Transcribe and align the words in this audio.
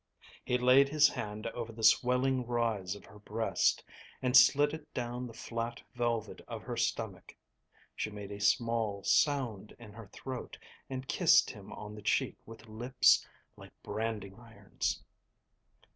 He 0.43 0.57
laid 0.57 0.89
his 0.89 1.09
hand 1.09 1.45
over 1.49 1.71
the 1.71 1.83
swelling 1.83 2.47
rise 2.47 2.95
of 2.95 3.05
her 3.05 3.19
breast 3.19 3.83
and 4.19 4.35
slid 4.35 4.73
it 4.73 4.91
down 4.95 5.27
the 5.27 5.33
flat 5.35 5.79
velvet 5.93 6.41
of 6.47 6.63
her 6.63 6.75
stomach. 6.75 7.35
She 7.95 8.09
made 8.09 8.31
a 8.31 8.39
small 8.39 9.03
sound 9.03 9.75
in 9.77 9.93
her 9.93 10.07
throat 10.07 10.57
and 10.89 11.07
kissed 11.07 11.51
him 11.51 11.71
on 11.71 11.93
the 11.93 12.01
cheek 12.01 12.35
with 12.47 12.67
lips 12.67 13.23
like 13.55 13.73
branding 13.83 14.39
irons. 14.39 15.03